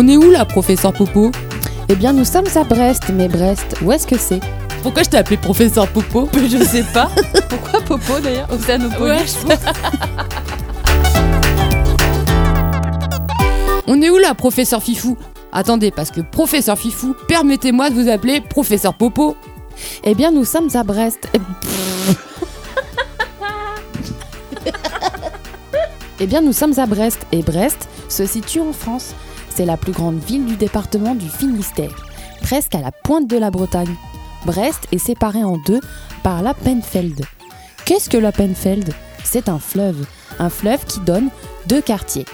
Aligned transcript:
On 0.00 0.06
est 0.06 0.16
où 0.16 0.30
là, 0.30 0.44
professeur 0.44 0.92
Popo 0.92 1.32
Eh 1.88 1.96
bien, 1.96 2.12
nous 2.12 2.24
sommes 2.24 2.46
à 2.54 2.62
Brest, 2.62 3.06
mais 3.12 3.26
Brest, 3.26 3.74
où 3.82 3.90
est-ce 3.90 4.06
que 4.06 4.16
c'est? 4.16 4.38
Pourquoi 4.84 5.02
je 5.02 5.08
t'ai 5.08 5.16
appelé 5.16 5.36
professeur 5.36 5.88
Popo? 5.88 6.28
Je 6.48 6.62
sais 6.62 6.84
pas. 6.84 7.10
Pourquoi 7.48 7.80
Popo 7.80 8.20
d'ailleurs? 8.20 8.48
Ouais, 9.00 9.24
On 13.88 14.00
est 14.00 14.08
où 14.08 14.18
là, 14.18 14.36
professeur 14.36 14.80
Fifou? 14.80 15.18
Attendez, 15.50 15.90
parce 15.90 16.12
que 16.12 16.20
professeur 16.20 16.78
Fifou, 16.78 17.16
permettez-moi 17.26 17.90
de 17.90 18.00
vous 18.00 18.08
appeler 18.08 18.40
professeur 18.40 18.94
Popo. 18.94 19.34
Eh 20.04 20.14
bien, 20.14 20.30
nous 20.30 20.44
sommes 20.44 20.68
à 20.74 20.84
Brest. 20.84 21.28
Eh 26.20 26.26
bien, 26.28 26.40
nous 26.40 26.52
sommes 26.52 26.78
à 26.78 26.86
Brest, 26.86 27.26
et 27.32 27.42
Brest 27.42 27.88
se 28.08 28.26
situe 28.26 28.60
en 28.60 28.72
France. 28.72 29.16
C'est 29.58 29.64
la 29.64 29.76
plus 29.76 29.90
grande 29.90 30.20
ville 30.20 30.44
du 30.44 30.54
département 30.54 31.16
du 31.16 31.28
Finistère, 31.28 32.06
presque 32.42 32.76
à 32.76 32.80
la 32.80 32.92
pointe 32.92 33.26
de 33.26 33.36
la 33.36 33.50
Bretagne. 33.50 33.92
Brest 34.46 34.86
est 34.92 34.98
séparée 34.98 35.42
en 35.42 35.56
deux 35.56 35.80
par 36.22 36.44
la 36.44 36.54
Penfeld. 36.54 37.24
Qu'est-ce 37.84 38.08
que 38.08 38.18
la 38.18 38.30
Penfeld? 38.30 38.94
C'est 39.24 39.48
un 39.48 39.58
fleuve, 39.58 40.06
un 40.38 40.48
fleuve 40.48 40.84
qui 40.84 41.00
donne 41.00 41.30
deux 41.66 41.80
quartiers. 41.80 42.24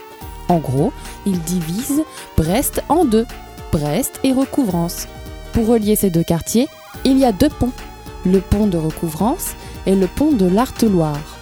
En 0.51 0.59
gros, 0.59 0.93
il 1.25 1.41
divise 1.41 2.03
Brest 2.37 2.83
en 2.91 3.07
deux, 3.07 3.25
Brest 3.73 4.21
et 4.23 4.35
Recouvrance. 4.35 5.09
Pour 5.55 5.67
relier 5.67 5.97
ces 5.97 6.11
deux 6.11 6.25
quartiers, 6.25 6.69
il 7.07 7.19
y 7.19 7.25
a 7.25 7.33
deux 7.33 7.49
ponts, 7.49 7.73
le 8.27 8.41
pont 8.41 8.67
de 8.67 8.77
Recouvrance 8.77 9.55
et 9.87 9.95
le 9.95 10.09
pont 10.09 10.33
de 10.33 10.45
l'Arteloire. 10.45 11.39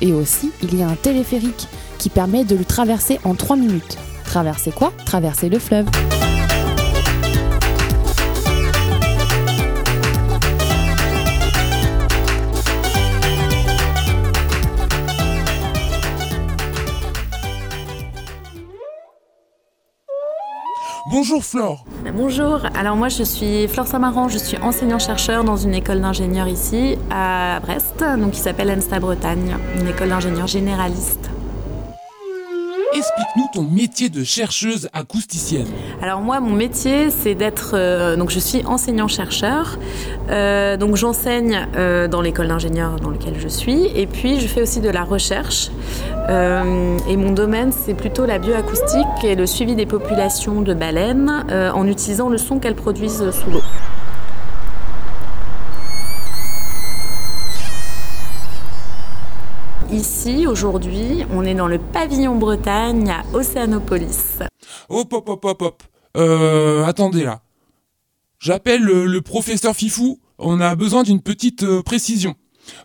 Et 0.00 0.12
aussi, 0.12 0.50
il 0.60 0.76
y 0.76 0.82
a 0.82 0.88
un 0.88 0.96
téléphérique 0.96 1.68
qui 1.98 2.08
permet 2.08 2.42
de 2.42 2.56
le 2.56 2.64
traverser 2.64 3.20
en 3.22 3.36
3 3.36 3.54
minutes. 3.54 3.96
Traverser 4.30 4.70
quoi? 4.70 4.92
Traverser 5.06 5.48
le 5.48 5.58
fleuve. 5.58 5.86
Bonjour 21.10 21.44
Flore. 21.44 21.84
Bonjour, 22.14 22.60
alors 22.76 22.94
moi 22.94 23.08
je 23.08 23.24
suis 23.24 23.66
Flore 23.66 23.88
Samaran, 23.88 24.28
je 24.28 24.38
suis 24.38 24.58
enseignant-chercheur 24.58 25.42
dans 25.42 25.56
une 25.56 25.74
école 25.74 26.00
d'ingénieurs 26.00 26.46
ici 26.46 26.96
à 27.10 27.58
Brest, 27.60 28.04
donc 28.16 28.30
qui 28.30 28.38
s'appelle 28.38 28.70
ENSTA 28.70 29.00
Bretagne, 29.00 29.56
une 29.80 29.88
école 29.88 30.10
d'ingénieurs 30.10 30.46
généraliste. 30.46 31.30
Explique-nous 33.00 33.48
ton 33.54 33.62
métier 33.62 34.10
de 34.10 34.22
chercheuse 34.22 34.90
acousticienne. 34.92 35.68
Alors 36.02 36.20
moi 36.20 36.38
mon 36.38 36.52
métier 36.52 37.08
c'est 37.08 37.34
d'être, 37.34 37.70
euh, 37.72 38.14
donc 38.14 38.28
je 38.28 38.38
suis 38.38 38.62
enseignant-chercheur, 38.66 39.78
euh, 40.28 40.76
donc 40.76 40.96
j'enseigne 40.96 41.66
euh, 41.76 42.08
dans 42.08 42.20
l'école 42.20 42.48
d'ingénieurs 42.48 42.96
dans 42.96 43.08
laquelle 43.08 43.40
je 43.40 43.48
suis, 43.48 43.86
et 43.94 44.06
puis 44.06 44.38
je 44.38 44.46
fais 44.46 44.60
aussi 44.60 44.80
de 44.80 44.90
la 44.90 45.04
recherche. 45.04 45.70
Et 46.28 47.16
mon 47.16 47.32
domaine, 47.32 47.72
c'est 47.72 47.94
plutôt 47.94 48.24
la 48.24 48.38
bioacoustique 48.38 49.24
et 49.24 49.34
le 49.34 49.46
suivi 49.46 49.74
des 49.74 49.86
populations 49.86 50.60
de 50.60 50.74
baleines 50.74 51.44
en 51.74 51.88
utilisant 51.88 52.28
le 52.28 52.38
son 52.38 52.60
qu'elles 52.60 52.76
produisent 52.76 53.30
sous 53.32 53.50
l'eau. 53.50 53.62
Ici, 59.92 60.46
aujourd'hui, 60.46 61.24
on 61.32 61.44
est 61.44 61.54
dans 61.54 61.66
le 61.66 61.78
pavillon 61.78 62.36
Bretagne 62.36 63.10
à 63.10 63.24
Océanopolis. 63.34 64.38
Hop 64.88 65.12
hop 65.12 65.28
hop 65.28 65.44
hop 65.44 65.62
hop. 65.62 65.82
Euh, 66.16 66.84
attendez 66.84 67.24
là. 67.24 67.40
J'appelle 68.38 68.82
le, 68.82 69.06
le 69.06 69.20
professeur 69.20 69.74
Fifou. 69.74 70.20
On 70.38 70.60
a 70.60 70.76
besoin 70.76 71.02
d'une 71.02 71.20
petite 71.20 71.64
euh, 71.64 71.82
précision. 71.82 72.36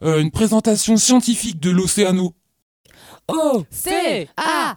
Euh, 0.01 0.19
une 0.19 0.31
présentation 0.31 0.97
scientifique 0.97 1.59
de 1.59 1.69
l'océano. 1.69 2.33
Oh, 3.27 3.63
c'est 3.69 4.27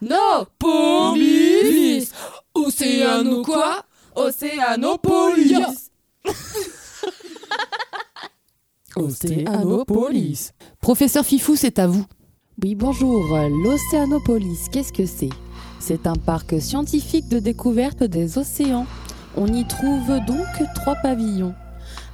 Océanopolis. 0.00 2.12
Océano 2.54 3.42
quoi? 3.42 3.84
Océanopolis. 4.14 5.90
Océanopolis. 8.96 10.52
Professeur 10.80 11.24
Fifou, 11.24 11.56
c'est 11.56 11.78
à 11.78 11.86
vous. 11.86 12.04
Oui, 12.60 12.74
bonjour. 12.74 13.38
L'Océanopolis, 13.62 14.68
qu'est-ce 14.72 14.92
que 14.92 15.06
c'est? 15.06 15.28
C'est 15.78 16.08
un 16.08 16.16
parc 16.16 16.60
scientifique 16.60 17.28
de 17.28 17.38
découverte 17.38 18.02
des 18.02 18.36
océans. 18.36 18.84
On 19.36 19.46
y 19.46 19.64
trouve 19.64 20.08
donc 20.26 20.44
trois 20.74 20.96
pavillons. 20.96 21.54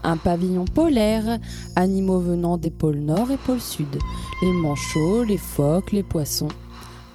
Un 0.03 0.19
pavillon 0.19 0.67
polaire, 0.67 1.39
animaux 1.77 2.19
venant 2.19 2.59
des 2.59 2.69
pôles 2.69 2.99
nord 2.99 3.31
et 3.31 3.39
pôle 3.39 3.59
sud, 3.59 3.99
les 4.43 4.53
manchots, 4.53 5.25
les 5.25 5.39
phoques, 5.39 5.93
les 5.93 6.03
poissons. 6.03 6.49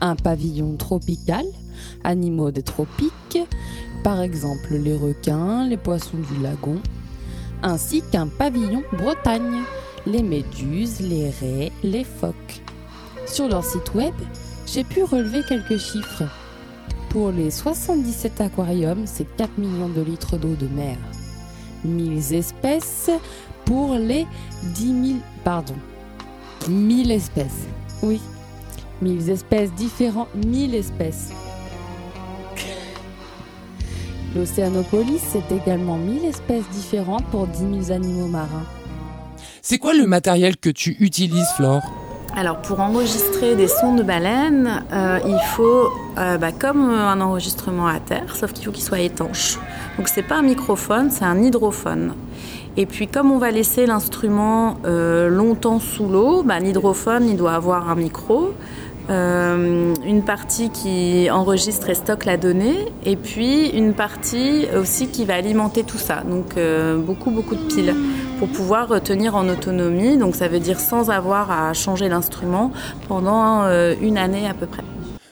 Un 0.01 0.15
pavillon 0.15 0.75
tropical, 0.75 1.45
animaux 2.03 2.49
des 2.49 2.63
tropiques, 2.63 3.37
par 4.03 4.21
exemple 4.21 4.73
les 4.73 4.97
requins, 4.97 5.67
les 5.67 5.77
poissons 5.77 6.17
du 6.17 6.41
lagon, 6.41 6.81
ainsi 7.61 8.01
qu'un 8.11 8.25
pavillon 8.25 8.81
Bretagne, 8.97 9.61
les 10.07 10.23
méduses, 10.23 10.99
les 11.01 11.29
raies, 11.29 11.71
les 11.83 12.03
phoques. 12.03 12.63
Sur 13.31 13.47
leur 13.47 13.63
site 13.63 13.93
web, 13.93 14.13
j'ai 14.65 14.83
pu 14.83 15.03
relever 15.03 15.43
quelques 15.47 15.77
chiffres. 15.77 16.23
Pour 17.09 17.31
les 17.31 17.51
77 17.51 18.41
aquariums, 18.41 19.03
c'est 19.05 19.25
4 19.37 19.57
millions 19.57 19.87
de 19.87 20.01
litres 20.01 20.37
d'eau 20.37 20.55
de 20.55 20.67
mer. 20.67 20.97
1000 21.85 22.33
espèces 22.33 23.09
pour 23.65 23.93
les 23.95 24.25
10 24.75 24.85
000... 24.85 25.19
Pardon. 25.43 25.75
1000 26.67 27.11
espèces. 27.11 27.67
Oui. 28.01 28.19
1000 29.01 29.29
espèces 29.29 29.73
différentes. 29.73 30.33
1000 30.35 30.75
espèces. 30.75 31.29
L'Océanopolis, 34.35 35.21
c'est 35.31 35.55
également 35.55 35.97
1000 35.97 36.25
espèces 36.25 36.67
différentes 36.71 37.25
pour 37.25 37.47
10 37.47 37.85
000 37.85 37.91
animaux 37.91 38.27
marins. 38.27 38.65
C'est 39.61 39.77
quoi 39.77 39.93
le 39.93 40.07
matériel 40.07 40.57
que 40.57 40.69
tu 40.69 40.97
utilises, 40.99 41.47
Flore? 41.55 41.81
Alors 42.35 42.57
pour 42.57 42.79
enregistrer 42.79 43.55
des 43.55 43.67
sons 43.67 43.95
de 43.95 44.03
baleines, 44.03 44.83
euh, 44.93 45.19
il 45.25 45.39
faut, 45.55 45.89
euh, 46.17 46.37
bah, 46.37 46.51
comme 46.51 46.89
un 46.89 47.19
enregistrement 47.21 47.87
à 47.87 47.99
terre, 47.99 48.35
sauf 48.35 48.53
qu'il 48.53 48.65
faut 48.65 48.71
qu'il 48.71 48.83
soit 48.83 48.99
étanche. 48.99 49.57
Donc 49.97 50.07
c'est 50.07 50.23
pas 50.23 50.35
un 50.35 50.43
microphone, 50.43 51.09
c'est 51.11 51.25
un 51.25 51.41
hydrophone. 51.41 52.13
Et 52.77 52.85
puis 52.85 53.07
comme 53.07 53.31
on 53.31 53.39
va 53.39 53.51
laisser 53.51 53.85
l'instrument 53.85 54.77
euh, 54.85 55.27
longtemps 55.27 55.79
sous 55.79 56.07
l'eau, 56.07 56.43
bah, 56.43 56.59
l'hydrophone 56.59 57.27
il 57.27 57.35
doit 57.35 57.53
avoir 57.53 57.89
un 57.89 57.95
micro, 57.95 58.53
euh, 59.09 59.95
une 60.05 60.21
partie 60.21 60.69
qui 60.69 61.29
enregistre 61.31 61.89
et 61.89 61.95
stocke 61.95 62.25
la 62.25 62.37
donnée, 62.37 62.85
et 63.05 63.15
puis 63.15 63.69
une 63.69 63.93
partie 63.93 64.67
aussi 64.79 65.07
qui 65.07 65.25
va 65.25 65.33
alimenter 65.33 65.83
tout 65.83 65.97
ça. 65.97 66.21
Donc 66.29 66.57
euh, 66.57 66.97
beaucoup 66.97 67.31
beaucoup 67.31 67.55
de 67.55 67.63
piles 67.63 67.95
pour 68.39 68.47
pouvoir 68.47 69.01
tenir 69.03 69.35
en 69.35 69.47
autonomie. 69.49 70.17
Donc 70.17 70.35
ça 70.35 70.47
veut 70.47 70.59
dire 70.59 70.79
sans 70.79 71.11
avoir 71.11 71.51
à 71.51 71.73
changer 71.73 72.09
l'instrument 72.09 72.71
pendant 73.07 73.63
euh, 73.63 73.93
une 74.01 74.17
année 74.17 74.47
à 74.47 74.53
peu 74.53 74.65
près. 74.65 74.83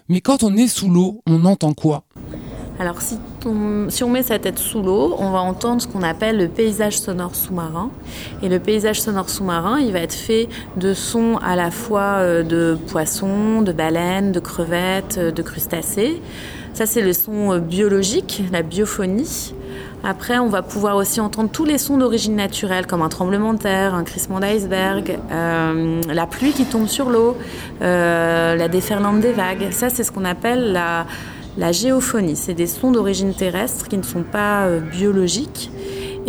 Mais 0.09 0.21
quand 0.21 0.43
on 0.43 0.55
est 0.55 0.67
sous 0.67 0.89
l'eau, 0.89 1.21
on 1.25 1.45
entend 1.45 1.73
quoi? 1.73 2.03
Alors 2.79 3.01
si 3.01 3.17
on, 3.45 3.89
si 3.89 4.03
on 4.03 4.09
met 4.09 4.21
sa 4.21 4.37
tête 4.37 4.59
sous 4.59 4.83
l'eau, 4.83 5.15
on 5.17 5.31
va 5.31 5.39
entendre 5.39 5.81
ce 5.81 5.87
qu'on 5.87 6.03
appelle 6.03 6.37
le 6.37 6.47
paysage 6.47 6.99
sonore 6.99 7.35
sous-marin. 7.35 7.89
Et 8.43 8.49
le 8.49 8.59
paysage 8.59 9.01
sonore 9.01 9.29
sous-marin, 9.29 9.79
il 9.79 9.91
va 9.93 9.99
être 9.99 10.13
fait 10.13 10.47
de 10.75 10.93
sons 10.93 11.39
à 11.43 11.55
la 11.55 11.71
fois 11.71 12.19
euh, 12.19 12.43
de 12.43 12.77
poissons, 12.87 13.63
de 13.63 13.71
baleines, 13.71 14.31
de 14.31 14.39
crevettes, 14.39 15.17
euh, 15.17 15.31
de 15.31 15.41
crustacés. 15.41 16.21
Ça, 16.73 16.85
c'est 16.85 17.01
le 17.01 17.13
son 17.13 17.53
euh, 17.53 17.59
biologique, 17.59 18.43
la 18.51 18.61
biophonie. 18.61 19.55
Après, 20.03 20.37
on 20.37 20.47
va 20.47 20.61
pouvoir 20.61 20.95
aussi 20.95 21.19
entendre 21.19 21.49
tous 21.51 21.65
les 21.65 21.77
sons 21.77 21.97
d'origine 21.97 22.35
naturelle, 22.35 22.85
comme 22.85 23.01
un 23.01 23.09
tremblement 23.09 23.53
de 23.53 23.59
terre, 23.59 23.95
un 23.95 24.03
crissement 24.03 24.39
d'iceberg, 24.39 25.17
euh, 25.31 26.01
la 26.07 26.27
pluie 26.27 26.51
qui 26.51 26.65
tombe 26.65 26.87
sur 26.87 27.09
l'eau, 27.09 27.35
euh, 27.81 28.55
la 28.55 28.67
déferlante 28.67 29.19
des 29.19 29.31
vagues. 29.31 29.71
Ça, 29.71 29.89
c'est 29.89 30.03
ce 30.03 30.11
qu'on 30.11 30.25
appelle 30.25 30.71
la, 30.73 31.71
géophonie. 31.71 32.35
C'est 32.35 32.53
des 32.53 32.67
sons 32.67 32.91
d'origine 32.91 33.33
terrestre 33.33 33.87
qui 33.87 33.97
ne 33.97 34.03
sont 34.03 34.23
pas 34.23 34.65
euh, 34.65 34.79
biologiques. 34.79 35.71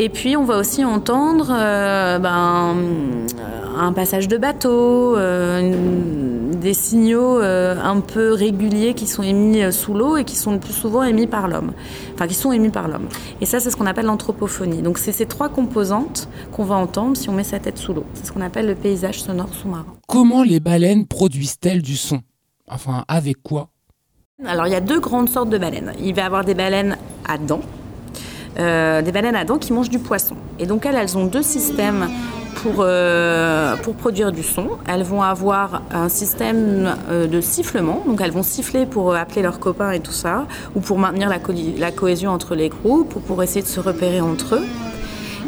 Et 0.01 0.09
puis, 0.09 0.37
on 0.37 0.45
va 0.45 0.57
aussi 0.59 0.85
entendre 0.85 1.49
euh, 1.51 2.19
ben, 2.21 2.77
un 3.77 3.93
passage 3.93 4.29
de 4.29 4.37
bateau, 4.37 5.17
euh, 5.17 5.61
une- 5.61 6.39
des 6.59 6.75
signaux 6.75 7.41
euh, 7.41 7.77
un 7.81 8.01
peu 8.01 8.33
réguliers 8.33 8.95
qui 8.95 9.07
sont 9.07 9.23
émis 9.23 9.63
euh, 9.63 9.71
sous 9.71 9.95
l'eau 9.95 10.17
et 10.17 10.25
qui 10.25 10.35
sont 10.35 10.53
le 10.53 10.59
plus 10.59 10.73
souvent 10.73 11.03
émis 11.05 11.27
par 11.29 11.47
l'homme. 11.47 11.73
Enfin, 12.15 12.27
qui 12.27 12.35
sont 12.35 12.51
émis 12.53 12.71
par 12.71 12.89
l'homme. 12.89 13.07
Et 13.41 13.47
ça, 13.47 13.61
c'est 13.61 13.71
ce 13.71 13.77
qu'on 13.77 13.87
appelle 13.87 14.07
l'anthropophonie. 14.07 14.83
Donc, 14.83 14.99
c'est 14.99 15.13
ces 15.13 15.27
trois 15.27 15.49
composantes 15.49 16.29
qu'on 16.53 16.65
va 16.65 16.75
entendre 16.77 17.17
si 17.17 17.29
on 17.29 17.33
met 17.33 17.45
sa 17.45 17.59
tête 17.61 17.79
sous 17.79 17.93
l'eau. 17.93 18.05
C'est 18.15 18.27
ce 18.27 18.33
qu'on 18.33 18.41
appelle 18.41 18.67
le 18.67 18.75
paysage 18.75 19.23
sonore 19.23 19.53
sous-marin. 19.53 19.87
Comment 20.09 20.43
les 20.43 20.59
baleines 20.61 21.07
produisent-elles 21.07 21.83
du 21.83 21.97
son? 21.97 22.21
Enfin, 22.71 23.05
avec 23.09 23.43
quoi? 23.43 23.69
Alors, 24.45 24.67
il 24.67 24.73
y 24.73 24.77
a 24.77 24.81
deux 24.81 25.01
grandes 25.01 25.29
sortes 25.29 25.51
de 25.51 25.59
baleines. 25.59 25.93
Il 26.01 26.15
va 26.15 26.23
y 26.23 26.25
avoir 26.25 26.45
des 26.45 26.55
baleines 26.55 26.97
à 27.29 27.39
dents, 27.39 27.61
euh, 28.59 29.03
des 29.03 29.13
baleines 29.13 29.37
à 29.37 29.45
dents 29.45 29.59
qui 29.59 29.73
mangent 29.73 29.91
du 29.91 29.99
poisson. 29.99 30.37
Et 30.59 30.67
donc, 30.67 30.87
elles, 30.87 30.97
elles 30.97 31.17
ont 31.17 31.27
deux 31.27 31.43
systèmes 31.43 32.09
pour, 32.63 32.77
euh, 32.79 33.77
pour 33.77 33.95
produire 33.95 34.33
du 34.33 34.43
son. 34.43 34.69
Elles 34.87 35.03
vont 35.03 35.23
avoir 35.23 35.83
un 35.93 36.09
système 36.09 36.97
euh, 37.11 37.27
de 37.27 37.41
sifflement, 37.41 38.03
donc 38.07 38.21
elles 38.21 38.33
vont 38.33 38.43
siffler 38.43 38.87
pour 38.87 39.15
appeler 39.15 39.43
leurs 39.43 39.61
copains 39.61 39.93
et 39.93 40.01
tout 40.01 40.13
ça, 40.13 40.47
ou 40.75 40.81
pour 40.81 40.99
maintenir 40.99 41.29
la, 41.29 41.39
la 41.79 41.93
cohésion 41.93 42.33
entre 42.33 42.55
les 42.55 42.69
groupes, 42.69 43.17
ou 43.17 43.21
pour 43.21 43.43
essayer 43.43 43.63
de 43.63 43.67
se 43.67 43.81
repérer 43.81 44.21
entre 44.21 44.57
eux. 44.57 44.67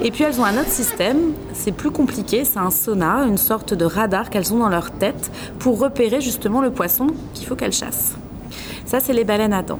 Et 0.02 0.10
puis 0.10 0.24
elles 0.24 0.40
ont 0.40 0.44
un 0.44 0.54
autre 0.54 0.70
système, 0.70 1.32
c'est 1.52 1.72
plus 1.72 1.90
compliqué, 1.90 2.44
c'est 2.44 2.58
un 2.58 2.70
sonar, 2.70 3.26
une 3.26 3.36
sorte 3.36 3.74
de 3.74 3.84
radar 3.84 4.30
qu'elles 4.30 4.54
ont 4.54 4.58
dans 4.58 4.70
leur 4.70 4.90
tête 4.90 5.30
pour 5.58 5.78
repérer 5.78 6.22
justement 6.22 6.62
le 6.62 6.70
poisson 6.70 7.08
qu'il 7.34 7.46
faut 7.46 7.54
qu'elles 7.54 7.72
chassent. 7.72 8.14
Ça, 8.90 8.98
c'est 8.98 9.12
les 9.12 9.22
baleines 9.22 9.52
à 9.52 9.62
dents. 9.62 9.78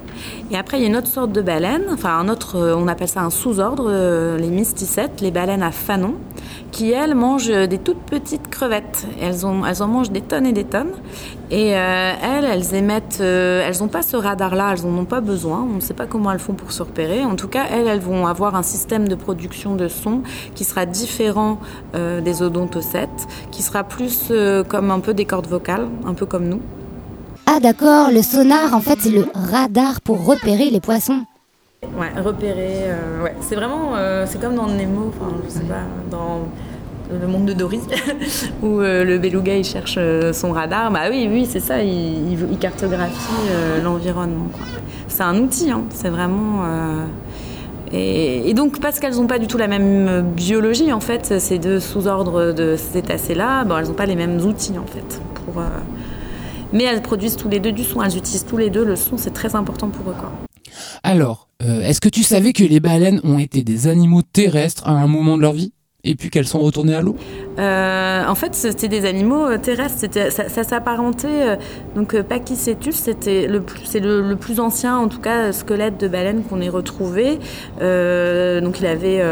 Et 0.51 0.55
après, 0.55 0.77
il 0.77 0.83
y 0.83 0.85
a 0.85 0.87
une 0.87 0.95
autre 0.95 1.09
sorte 1.09 1.33
de 1.33 1.41
baleine, 1.41 1.83
enfin 1.91 2.17
un 2.17 2.29
autre, 2.29 2.55
euh, 2.55 2.75
on 2.77 2.87
appelle 2.87 3.09
ça 3.09 3.19
un 3.19 3.29
sous-ordre, 3.29 3.87
euh, 3.89 4.37
les 4.37 4.47
mysticettes, 4.47 5.19
les 5.19 5.31
baleines 5.31 5.63
à 5.63 5.71
fanon, 5.71 6.15
qui 6.71 6.91
elles 6.91 7.13
mangent 7.13 7.51
des 7.51 7.77
toutes 7.77 8.03
petites 8.03 8.49
crevettes. 8.49 9.05
Elles, 9.21 9.45
en 9.45 9.87
mangent 9.89 10.11
des 10.11 10.21
tonnes 10.21 10.45
et 10.45 10.53
des 10.53 10.63
tonnes. 10.63 10.93
Et 11.49 11.75
euh, 11.75 12.13
elles, 12.23 12.45
elles 12.45 12.73
émettent, 12.73 13.19
elles 13.19 13.79
n'ont 13.81 13.89
pas 13.89 14.01
ce 14.01 14.15
radar-là, 14.15 14.75
elles 14.77 14.89
n'en 14.89 14.99
ont 14.99 15.05
pas 15.05 15.19
besoin. 15.19 15.67
On 15.69 15.75
ne 15.75 15.81
sait 15.81 15.93
pas 15.93 16.05
comment 16.05 16.31
elles 16.31 16.39
font 16.39 16.53
pour 16.53 16.71
se 16.71 16.81
repérer. 16.81 17.25
En 17.25 17.35
tout 17.35 17.49
cas, 17.49 17.65
elles, 17.69 17.87
elles 17.87 17.99
vont 17.99 18.27
avoir 18.27 18.55
un 18.55 18.63
système 18.63 19.09
de 19.09 19.15
production 19.15 19.75
de 19.75 19.89
son 19.89 20.21
qui 20.55 20.63
sera 20.63 20.85
différent 20.85 21.59
des 21.93 22.41
odontocètes, 22.41 23.27
qui 23.51 23.61
sera 23.61 23.83
plus 23.83 24.31
comme 24.69 24.89
un 24.89 25.01
peu 25.01 25.13
des 25.13 25.25
cordes 25.25 25.47
vocales, 25.47 25.89
un 26.05 26.13
peu 26.13 26.25
comme 26.25 26.47
nous. 26.47 26.61
Ah 27.45 27.59
d'accord, 27.59 28.11
le 28.11 28.21
sonar 28.21 28.73
en 28.73 28.79
fait 28.79 28.97
c'est 29.01 29.09
le 29.09 29.25
radar 29.33 30.01
pour 30.01 30.25
repérer 30.25 30.69
les 30.69 30.79
poissons. 30.79 31.21
Ouais, 31.97 32.11
repérer. 32.21 32.83
euh, 32.85 33.23
ouais, 33.23 33.35
c'est 33.41 33.55
vraiment, 33.55 33.95
euh, 33.95 34.25
c'est 34.27 34.39
comme 34.39 34.55
dans 34.55 34.67
Nemo, 34.67 35.09
enfin, 35.09 35.31
je 35.45 35.49
sais 35.49 35.61
pas, 35.65 35.81
dans 36.11 36.41
le 37.11 37.27
monde 37.27 37.45
de 37.45 37.53
Dory, 37.53 37.79
où 38.61 38.79
euh, 38.79 39.03
le 39.03 39.17
beluga 39.17 39.55
il 39.55 39.63
cherche 39.65 39.95
euh, 39.97 40.31
son 40.31 40.51
radar. 40.51 40.91
Bah 40.91 41.01
oui, 41.09 41.27
oui, 41.29 41.47
c'est 41.49 41.59
ça, 41.59 41.81
il, 41.81 42.37
cartographie 42.59 43.15
euh, 43.49 43.81
l'environnement. 43.81 44.47
quoi. 44.53 44.61
C'est 45.07 45.23
un 45.23 45.37
outil, 45.39 45.71
hein, 45.71 45.81
c'est 45.89 46.09
vraiment. 46.09 46.63
euh, 46.65 47.05
et, 47.91 48.49
et 48.49 48.53
donc, 48.53 48.79
parce 48.79 48.99
qu'elles 48.99 49.15
n'ont 49.15 49.27
pas 49.27 49.39
du 49.39 49.47
tout 49.47 49.57
la 49.57 49.67
même 49.67 50.21
biologie, 50.35 50.93
en 50.93 51.01
fait, 51.01 51.39
ces 51.39 51.57
deux 51.57 51.79
sous-ordres 51.81 52.53
de 52.53 52.77
cétacés-là, 52.77 53.65
bon, 53.65 53.77
elles 53.79 53.87
n'ont 53.87 53.93
pas 53.93 54.05
les 54.05 54.15
mêmes 54.15 54.39
outils, 54.45 54.77
en 54.77 54.85
fait. 54.85 55.19
Pour, 55.33 55.61
euh, 55.61 55.65
Mais 56.73 56.83
elles 56.83 57.01
produisent 57.01 57.35
tous 57.35 57.49
les 57.49 57.59
deux 57.59 57.71
du 57.71 57.83
son, 57.83 58.01
elles 58.01 58.17
utilisent 58.17 58.45
tous 58.45 58.57
les 58.57 58.69
deux 58.69 58.85
le 58.85 58.95
son, 58.95 59.17
c'est 59.17 59.31
très 59.31 59.55
important 59.55 59.89
pour 59.89 60.09
eux. 60.11 60.15
Alors, 61.03 61.47
euh, 61.63 61.81
est-ce 61.81 62.01
que 62.01 62.09
tu 62.09 62.23
savais 62.23 62.53
que 62.53 62.63
les 62.63 62.79
baleines 62.79 63.19
ont 63.23 63.39
été 63.39 63.63
des 63.63 63.87
animaux 63.87 64.21
terrestres 64.21 64.87
à 64.87 64.91
un 64.91 65.07
moment 65.07 65.37
de 65.37 65.41
leur 65.41 65.53
vie? 65.53 65.73
Et 66.03 66.15
puis 66.15 66.31
qu'elles 66.31 66.47
sont 66.47 66.59
retournées 66.59 66.95
à 66.95 67.01
l'eau? 67.01 67.15
Euh, 67.59 68.25
en 68.25 68.33
fait, 68.33 68.55
c'était 68.55 68.87
des 68.87 69.05
animaux 69.05 69.45
euh, 69.45 69.57
terrestres. 69.59 70.07
Ça, 70.31 70.63
s'apparentait. 70.63 71.27
euh, 71.27 71.55
donc, 71.95 72.19
Pachycetus, 72.23 72.95
c'était 72.95 73.45
le 73.47 73.61
c'est 73.85 73.99
le, 73.99 74.35
plus 74.35 74.59
ancien, 74.59 74.97
en 74.97 75.07
tout 75.07 75.19
cas, 75.19 75.51
squelette 75.51 75.99
de 75.99 76.07
baleine 76.07 76.43
qu'on 76.43 76.59
ait 76.59 76.69
retrouvé. 76.69 77.37
Donc, 77.79 78.79
il 78.79 78.85
avait, 78.85 79.23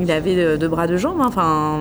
il 0.00 0.10
avait 0.10 0.56
deux 0.56 0.68
bras, 0.68 0.86
deux 0.86 0.96
jambes, 0.96 1.20
hein, 1.20 1.26
enfin 1.28 1.80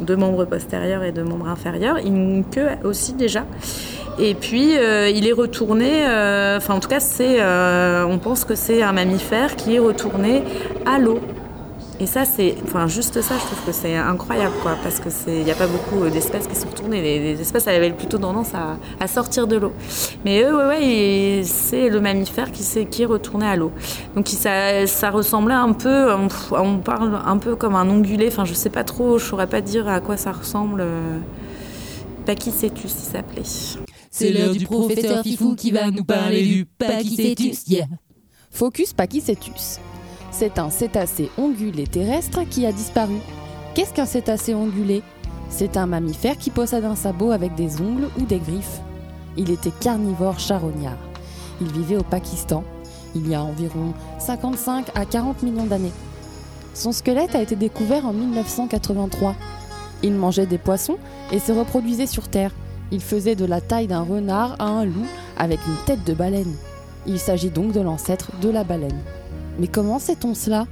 deux 0.00 0.16
membres 0.16 0.44
postérieurs 0.44 1.04
et 1.04 1.12
deux 1.12 1.22
membres 1.22 1.48
inférieurs, 1.48 1.98
une 1.98 2.44
queue 2.44 2.68
aussi 2.84 3.12
déjà. 3.12 3.46
Et 4.18 4.34
puis, 4.34 4.72
il 4.72 5.28
est 5.28 5.32
retourné. 5.32 6.04
Enfin, 6.56 6.74
en 6.74 6.80
tout 6.80 6.88
cas, 6.88 7.00
c'est, 7.00 7.38
on 7.42 8.18
pense 8.18 8.44
que 8.44 8.54
c'est 8.54 8.82
un 8.82 8.92
mammifère 8.92 9.54
qui 9.54 9.76
est 9.76 9.80
retourné 9.80 10.42
à 10.86 10.98
l'eau. 10.98 11.20
Et 12.02 12.06
ça, 12.06 12.24
c'est, 12.24 12.54
enfin, 12.64 12.86
juste 12.86 13.20
ça, 13.20 13.34
je 13.36 13.44
trouve 13.44 13.62
que 13.66 13.72
c'est 13.72 13.94
incroyable, 13.94 14.54
quoi, 14.62 14.76
parce 14.82 15.00
que 15.00 15.10
c'est, 15.10 15.44
n'y 15.44 15.50
a 15.50 15.54
pas 15.54 15.66
beaucoup 15.66 16.02
euh, 16.02 16.08
d'espèces 16.10 16.46
qui 16.46 16.56
sont 16.56 16.68
retournées. 16.68 17.02
Les, 17.02 17.18
les 17.18 17.40
espèces, 17.40 17.66
elles 17.66 17.76
avaient 17.76 17.92
plutôt 17.92 18.16
tendance 18.16 18.54
à, 18.54 18.78
à 18.98 19.06
sortir 19.06 19.46
de 19.46 19.56
l'eau. 19.56 19.72
Mais 20.24 20.42
eux, 20.42 20.56
ouais, 20.56 20.66
ouais, 20.66 21.42
c'est 21.44 21.90
le 21.90 22.00
mammifère 22.00 22.52
qui, 22.52 22.62
s'est, 22.62 22.86
qui 22.86 23.02
est 23.02 23.06
retourné 23.06 23.44
à 23.44 23.54
l'eau. 23.54 23.70
Donc, 24.16 24.28
ça, 24.28 24.86
ça 24.86 25.10
ressemblait 25.10 25.52
un 25.54 25.74
peu, 25.74 26.10
on, 26.14 26.28
on 26.52 26.78
parle 26.78 27.18
un 27.26 27.36
peu 27.36 27.54
comme 27.54 27.74
un 27.74 27.88
ongulé. 27.90 28.28
Enfin, 28.28 28.46
je 28.46 28.54
sais 28.54 28.70
pas 28.70 28.84
trop, 28.84 29.18
je 29.18 29.26
saurais 29.26 29.46
pas 29.46 29.60
dire 29.60 29.86
à 29.86 30.00
quoi 30.00 30.16
ça 30.16 30.32
ressemble. 30.32 30.80
euh, 30.80 31.18
Pachycetus, 32.24 32.94
il 32.94 33.12
s'appelait. 33.12 33.42
C'est 34.10 34.30
l'heure 34.32 34.52
du 34.54 34.64
professeur 34.64 35.22
Fifou 35.22 35.54
qui 35.54 35.70
va 35.70 35.90
nous 35.90 36.04
parler 36.04 36.46
du 36.46 36.64
Pachycetus. 36.64 37.66
Yeah. 37.68 37.86
Focus 38.50 38.94
Pachycetus. 38.94 39.78
C'est 40.30 40.58
un 40.58 40.70
cétacé 40.70 41.30
ongulé 41.38 41.86
terrestre 41.86 42.40
qui 42.48 42.66
a 42.66 42.72
disparu. 42.72 43.16
Qu'est-ce 43.74 43.92
qu'un 43.92 44.06
cétacé 44.06 44.54
ongulé? 44.54 45.02
C'est 45.48 45.76
un 45.76 45.86
mammifère 45.86 46.38
qui 46.38 46.50
possède 46.50 46.84
un 46.84 46.94
sabot 46.94 47.32
avec 47.32 47.54
des 47.54 47.80
ongles 47.80 48.08
ou 48.18 48.24
des 48.24 48.38
griffes. 48.38 48.80
Il 49.36 49.50
était 49.50 49.72
carnivore 49.80 50.38
charognard. 50.38 50.98
Il 51.60 51.70
vivait 51.72 51.96
au 51.96 52.02
Pakistan 52.02 52.64
il 53.14 53.28
y 53.28 53.34
a 53.34 53.42
environ 53.42 53.92
55 54.18 54.86
à 54.94 55.04
40 55.04 55.42
millions 55.42 55.66
d'années. 55.66 55.92
Son 56.74 56.92
squelette 56.92 57.34
a 57.34 57.42
été 57.42 57.56
découvert 57.56 58.06
en 58.06 58.12
1983. 58.12 59.34
Il 60.02 60.12
mangeait 60.12 60.46
des 60.46 60.58
poissons 60.58 60.96
et 61.32 61.38
se 61.38 61.52
reproduisait 61.52 62.06
sur 62.06 62.28
Terre. 62.28 62.52
Il 62.92 63.00
faisait 63.00 63.34
de 63.34 63.44
la 63.44 63.60
taille 63.60 63.86
d'un 63.86 64.02
renard 64.02 64.56
à 64.58 64.66
un 64.66 64.84
loup 64.84 65.06
avec 65.36 65.60
une 65.66 65.84
tête 65.86 66.04
de 66.04 66.14
baleine. 66.14 66.54
Il 67.06 67.18
s'agit 67.18 67.50
donc 67.50 67.72
de 67.72 67.80
l'ancêtre 67.80 68.30
de 68.40 68.48
la 68.48 68.64
baleine. 68.64 69.00
Mais 69.60 69.68
comment 69.68 69.98
sait-on 69.98 70.34
cela? 70.34 70.66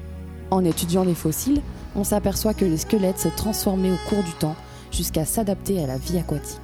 En 0.51 0.65
étudiant 0.65 1.05
les 1.05 1.15
fossiles, 1.15 1.61
on 1.95 2.05
s'aperçoit 2.05 2.55
que 2.55 2.65
les 2.65 2.79
squelettes 2.79 3.19
se 3.21 3.29
transformaient 3.29 3.93
au 3.93 4.09
cours 4.09 4.23
du 4.23 4.33
temps 4.33 4.57
jusqu'à 4.91 5.27
s'adapter 5.27 5.85
à 5.85 5.87
la 5.87 5.99
vie 5.99 6.19
aquatique. 6.19 6.59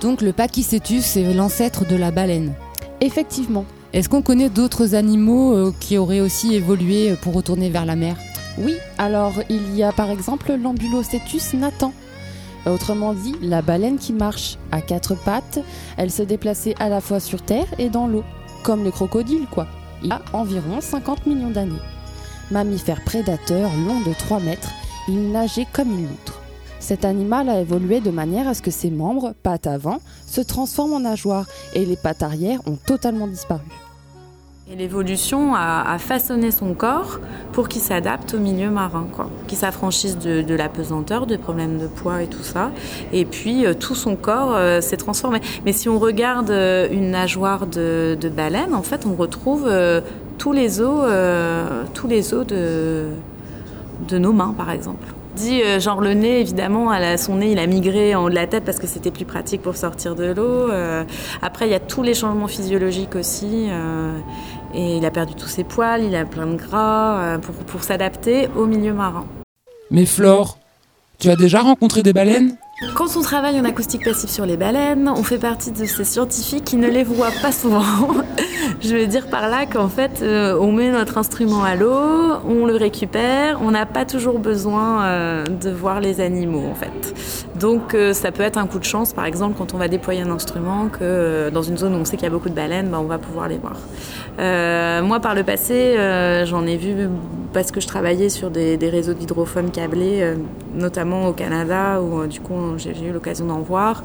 Donc 0.00 0.20
le 0.20 0.32
Pachycetus, 0.32 1.04
c'est 1.04 1.32
l'ancêtre 1.32 1.86
de 1.86 1.94
la 1.94 2.10
baleine. 2.10 2.52
Effectivement, 3.00 3.64
Est-ce 3.94 4.08
qu'on 4.08 4.22
connaît 4.22 4.48
d'autres 4.48 4.96
animaux 4.96 5.54
euh, 5.54 5.72
qui 5.78 5.98
auraient 5.98 6.18
aussi 6.18 6.56
évolué 6.56 7.12
euh, 7.12 7.14
pour 7.14 7.32
retourner 7.32 7.70
vers 7.70 7.86
la 7.86 7.94
mer? 7.94 8.16
Oui, 8.58 8.74
alors 8.98 9.34
il 9.48 9.76
y 9.76 9.84
a 9.84 9.92
par 9.92 10.10
exemple 10.10 10.52
l'ambulocetus 10.52 11.54
nathan. 11.54 11.92
Autrement 12.66 13.14
dit, 13.14 13.36
la 13.40 13.62
baleine 13.62 13.98
qui 13.98 14.12
marche 14.12 14.58
à 14.72 14.80
quatre 14.80 15.14
pattes, 15.14 15.60
elle 15.96 16.10
se 16.10 16.22
déplaçait 16.22 16.74
à 16.80 16.88
la 16.88 17.00
fois 17.00 17.20
sur 17.20 17.40
terre 17.40 17.66
et 17.78 17.88
dans 17.88 18.08
l'eau, 18.08 18.24
comme 18.64 18.82
les 18.82 18.90
crocodiles 18.90 19.46
quoi. 19.48 19.68
Il 20.04 20.12
a 20.12 20.20
environ 20.34 20.80
50 20.80 21.26
millions 21.26 21.50
d'années. 21.50 21.80
Mammifère 22.50 23.02
prédateur 23.04 23.70
long 23.86 24.00
de 24.00 24.12
3 24.12 24.40
mètres, 24.40 24.70
il 25.08 25.32
nageait 25.32 25.66
comme 25.72 25.90
une 25.90 26.08
loutre. 26.08 26.40
Cet 26.78 27.06
animal 27.06 27.48
a 27.48 27.60
évolué 27.60 28.00
de 28.00 28.10
manière 28.10 28.46
à 28.46 28.52
ce 28.52 28.60
que 28.60 28.70
ses 28.70 28.90
membres, 28.90 29.32
pattes 29.42 29.66
avant, 29.66 30.00
se 30.26 30.42
transforment 30.42 30.94
en 30.94 31.00
nageoires 31.00 31.46
et 31.72 31.86
les 31.86 31.96
pattes 31.96 32.22
arrière 32.22 32.60
ont 32.66 32.76
totalement 32.76 33.26
disparu. 33.26 33.64
L'évolution 34.72 35.54
a, 35.54 35.98
façonné 35.98 36.50
son 36.50 36.72
corps 36.72 37.20
pour 37.52 37.68
qu'il 37.68 37.82
s'adapte 37.82 38.32
au 38.32 38.38
milieu 38.38 38.70
marin. 38.70 39.06
Qu'il 39.46 39.58
s'affranchisse 39.58 40.16
de, 40.16 40.54
la 40.54 40.70
pesanteur, 40.70 41.26
des 41.26 41.36
problèmes 41.36 41.78
de 41.78 41.86
poids 41.86 42.22
et 42.22 42.28
tout 42.28 42.42
ça. 42.42 42.70
Et 43.12 43.26
puis 43.26 43.66
euh, 43.66 43.74
tout 43.74 43.94
son 43.94 44.16
corps 44.16 44.54
euh, 44.54 44.80
s'est 44.80 44.96
transformé. 44.96 45.40
Mais 45.66 45.72
si 45.72 45.90
on 45.90 45.98
regarde 45.98 46.50
euh, 46.50 46.88
une 46.90 47.10
nageoire 47.10 47.66
de, 47.66 48.16
baleine, 48.34 48.74
en 48.74 48.82
fait, 48.82 49.04
on 49.04 49.14
retrouve 49.14 49.70
tous 50.38 50.52
les 50.52 50.80
os, 50.80 51.04
de 52.48 54.18
nos 54.18 54.32
mains, 54.32 54.54
par 54.56 54.70
exemple. 54.70 55.06
Dit 55.36 55.62
euh, 55.62 55.80
genre 55.80 56.00
le 56.00 56.14
nez, 56.14 56.40
évidemment, 56.40 56.92
elle 56.94 57.02
a- 57.04 57.16
son 57.18 57.36
nez 57.36 57.50
il 57.52 57.58
a 57.58 57.66
migré 57.66 58.14
en 58.14 58.24
haut 58.24 58.30
de 58.30 58.34
la 58.34 58.46
tête 58.46 58.64
parce 58.64 58.78
que 58.78 58.86
c'était 58.86 59.10
plus 59.10 59.24
pratique 59.24 59.62
pour 59.62 59.76
sortir 59.76 60.14
de 60.14 60.26
l'eau. 60.32 60.70
Euh, 60.70 61.02
après, 61.42 61.66
il 61.66 61.70
y 61.72 61.74
a 61.74 61.80
tous 61.80 62.02
les 62.02 62.14
changements 62.14 62.46
physiologiques 62.46 63.16
aussi. 63.16 63.66
euh, 63.70 64.16
Et 64.74 64.96
il 64.98 65.04
a 65.06 65.10
perdu 65.10 65.34
tous 65.34 65.46
ses 65.48 65.64
poils, 65.64 66.02
il 66.04 66.14
a 66.16 66.24
plein 66.24 66.46
de 66.46 66.56
gras 66.56 67.38
pour, 67.38 67.54
pour 67.54 67.82
s'adapter 67.84 68.48
au 68.56 68.66
milieu 68.66 68.92
marin. 68.92 69.24
Mais 69.90 70.04
Flore, 70.06 70.58
tu 71.18 71.30
as 71.30 71.36
déjà 71.36 71.60
rencontré 71.60 72.02
des 72.02 72.12
baleines? 72.12 72.56
Quand 72.96 73.16
on 73.16 73.20
travaille 73.22 73.58
en 73.60 73.64
acoustique 73.64 74.04
passive 74.04 74.28
sur 74.30 74.46
les 74.46 74.56
baleines, 74.56 75.08
on 75.08 75.22
fait 75.22 75.38
partie 75.38 75.70
de 75.70 75.84
ces 75.84 76.04
scientifiques 76.04 76.64
qui 76.64 76.76
ne 76.76 76.88
les 76.88 77.04
voient 77.04 77.30
pas 77.40 77.52
souvent. 77.52 77.82
Je 78.80 78.96
veux 78.96 79.06
dire 79.06 79.28
par 79.28 79.48
là 79.48 79.66
qu'en 79.66 79.88
fait, 79.88 80.20
euh, 80.22 80.58
on 80.60 80.72
met 80.72 80.90
notre 80.90 81.18
instrument 81.18 81.64
à 81.64 81.74
l'eau, 81.74 81.92
on 82.46 82.66
le 82.66 82.76
récupère, 82.76 83.60
on 83.62 83.70
n'a 83.70 83.86
pas 83.86 84.04
toujours 84.04 84.38
besoin 84.38 85.04
euh, 85.04 85.44
de 85.44 85.70
voir 85.70 86.00
les 86.00 86.20
animaux 86.20 86.64
en 86.70 86.74
fait. 86.74 87.14
Donc 87.58 87.94
euh, 87.94 88.12
ça 88.12 88.32
peut 88.32 88.42
être 88.42 88.58
un 88.58 88.66
coup 88.66 88.78
de 88.78 88.84
chance, 88.84 89.12
par 89.12 89.26
exemple, 89.26 89.54
quand 89.56 89.74
on 89.74 89.78
va 89.78 89.88
déployer 89.88 90.22
un 90.22 90.30
instrument, 90.30 90.88
que 90.88 91.50
dans 91.50 91.62
une 91.62 91.78
zone 91.78 91.94
où 91.94 91.98
on 91.98 92.04
sait 92.04 92.16
qu'il 92.16 92.24
y 92.24 92.26
a 92.26 92.30
beaucoup 92.30 92.48
de 92.48 92.54
baleines, 92.54 92.88
bah, 92.88 92.98
on 93.00 93.06
va 93.06 93.18
pouvoir 93.18 93.48
les 93.48 93.58
voir. 93.58 93.76
Moi, 95.02 95.20
par 95.20 95.34
le 95.34 95.44
passé, 95.44 95.96
j'en 96.44 96.66
ai 96.66 96.76
vu 96.76 97.08
parce 97.52 97.70
que 97.70 97.80
je 97.80 97.86
travaillais 97.86 98.28
sur 98.28 98.50
des, 98.50 98.76
des 98.76 98.88
réseaux 98.88 99.14
d'hydrophones 99.14 99.70
câblés, 99.70 100.34
notamment 100.74 101.28
au 101.28 101.32
Canada, 101.32 102.02
où 102.02 102.26
du 102.26 102.40
coup 102.40 102.54
j'ai 102.76 102.90
eu 103.06 103.12
l'occasion 103.12 103.46
d'en 103.46 103.60
voir. 103.60 104.02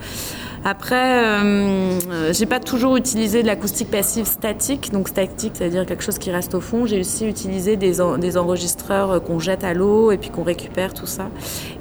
Après, 0.66 1.24
euh, 1.26 2.00
euh, 2.12 2.34
j'ai 2.34 2.46
pas 2.46 2.60
toujours 2.60 2.98
utilisé 2.98 3.42
de 3.42 3.48
l'acoustique 3.48 3.90
passive 3.90 4.26
statique. 4.26 4.92
Donc 4.92 5.08
statique, 5.08 5.54
c'est-à-dire 5.56 5.86
quelque 5.86 6.04
chose 6.04 6.18
qui 6.18 6.32
reste 6.32 6.54
au 6.54 6.60
fond. 6.62 6.86
J'ai 6.86 7.00
aussi 7.00 7.26
utilisé 7.26 7.78
des, 7.78 8.02
en- 8.02 8.18
des 8.18 8.36
enregistreurs 8.38 9.12
euh, 9.12 9.20
qu'on 9.20 9.40
jette 9.40 9.64
à 9.64 9.74
l'eau 9.74 10.12
et 10.12 10.18
puis 10.18 10.30
qu'on 10.30 10.44
récupère 10.44 10.94
tout 10.94 11.06
ça. 11.08 11.30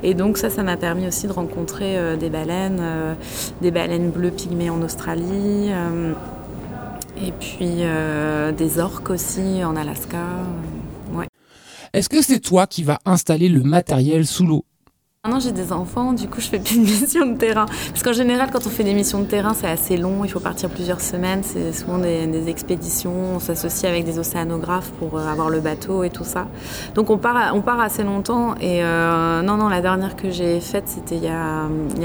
Et 0.03 0.15
donc 0.15 0.39
ça, 0.39 0.49
ça 0.49 0.63
m'a 0.63 0.77
permis 0.77 1.07
aussi 1.09 1.27
de 1.27 1.33
rencontrer 1.33 2.17
des 2.19 2.31
baleines, 2.31 2.81
des 3.61 3.71
baleines 3.71 4.11
bleues 4.11 4.31
pygmées 4.31 4.71
en 4.71 4.81
Australie. 4.83 5.71
et 7.21 7.33
puis 7.33 7.83
des 8.57 8.79
orques 8.79 9.11
aussi 9.11 9.65
en 9.65 9.75
Alaska. 9.77 10.19
ouais. 11.15 11.27
Est-ce 11.93 12.09
que 12.09 12.23
c'est 12.23 12.39
toi 12.41 12.67
qui 12.69 12.85
vas 12.85 12.99
installer 13.05 13.49
le 13.49 13.63
matériel 13.63 14.25
sous 14.27 14.47
l'eau? 14.47 14.65
Maintenant 15.25 15.41
j'ai 15.41 15.51
des 15.51 15.73
enfants, 15.73 16.13
du 16.13 16.29
coup 16.29 16.41
je 16.41 16.47
fais 16.47 16.61
plus 16.61 16.77
de 16.77 16.81
missions 16.85 17.27
de 17.27 17.37
terrain. 17.37 17.67
Parce 17.67 18.05
qu'en 18.05 18.13
général 18.13 18.51
quand 18.53 18.65
on 18.69 18.71
fait 18.71 18.85
des 18.85 18.95
missions 18.95 19.19
de 19.19 19.25
terrain 19.25 19.53
c'est 19.53 19.67
assez 19.67 19.97
long, 19.97 20.25
il 20.25 20.31
faut 20.31 20.39
partir 20.39 20.71
plusieurs 20.71 21.01
semaines, 21.01 21.43
c'est 21.43 21.73
souvent 21.73 21.99
des, 21.99 22.49
expéditions, 22.49 23.35
on 23.35 23.41
s'associe 23.41 23.91
avec 23.91 24.05
des 24.05 24.21
océanographes 24.21 24.93
pour 24.93 25.19
euh, 25.19 25.27
avoir 25.27 25.51
le 25.51 25.59
bateau 25.59 26.05
et 26.05 26.11
tout 26.11 26.23
ça. 26.23 26.47
Donc 26.95 27.11
on 27.11 27.19
part, 27.19 27.81
assez 27.81 28.05
longtemps 28.05 28.55
et 28.61 28.85
euh, 28.85 29.43
non 29.43 29.57
non 29.57 29.69
la 29.69 29.81
dernière 29.81 30.15
que 30.15 30.31
j'ai 30.31 30.61
faite 30.61 30.85
c'était 30.87 31.17
il 31.17 31.25
y 31.25 31.27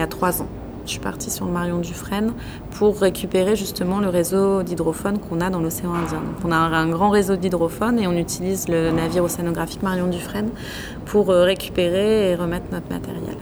a 0.01 0.07
trois 0.07 0.41
ans. 0.41 0.47
Je 0.85 0.91
suis 0.91 0.99
partie 0.99 1.31
sur 1.31 1.45
le 1.45 1.51
Marion 1.51 1.79
Dufresne 1.79 2.33
pour 2.71 2.99
récupérer 2.99 3.55
justement 3.55 3.99
le 3.99 4.09
réseau 4.09 4.63
d'hydrophones 4.63 5.17
qu'on 5.17 5.39
a 5.39 5.49
dans 5.49 5.61
l'océan 5.61 5.93
Indien. 5.93 6.19
Donc 6.19 6.35
on 6.43 6.51
a 6.51 6.57
un, 6.57 6.73
un 6.73 6.89
grand 6.89 7.09
réseau 7.09 7.37
d'hydrophones 7.37 7.99
et 7.99 8.07
on 8.07 8.17
utilise 8.17 8.67
le 8.67 8.91
navire 8.91 9.23
océanographique 9.23 9.81
Marion 9.81 10.07
Dufresne 10.07 10.49
pour 11.05 11.29
euh, 11.29 11.43
récupérer 11.43 12.31
et 12.31 12.35
remettre 12.35 12.65
notre 12.71 12.89
matériel. 12.89 13.37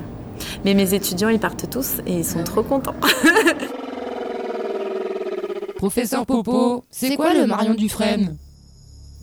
Mais 0.65 0.73
mes 0.75 0.93
étudiants, 0.93 1.29
ils 1.29 1.39
partent 1.39 1.69
tous 1.69 1.99
et 2.05 2.13
ils 2.19 2.25
sont 2.25 2.43
trop 2.43 2.63
contents. 2.63 2.95
Professeur 5.77 6.25
Popo, 6.27 6.85
c'est 6.91 7.15
quoi 7.15 7.33
le 7.33 7.47
Marion 7.47 7.73
Dufresne? 7.73 8.37